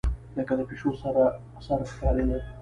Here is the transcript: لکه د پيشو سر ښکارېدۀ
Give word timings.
لکه 0.37 0.53
د 0.57 0.61
پيشو 0.69 0.89
سر 1.65 1.79
ښکارېدۀ 1.91 2.37